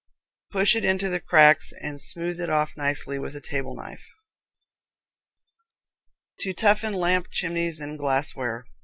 Push 0.49 0.75
it 0.75 0.83
into 0.83 1.09
the 1.09 1.19
cracks 1.19 1.71
and 1.79 2.01
smooth 2.01 2.41
it 2.41 2.49
off 2.49 2.75
nicely 2.75 3.19
with 3.19 3.35
a 3.35 3.39
table 3.39 3.75
knife. 3.75 4.09
To 6.39 6.53
Toughen 6.55 6.93
Lamp 6.95 7.27
Chimneys 7.29 7.79
and 7.79 7.99
Glassware. 7.99 8.65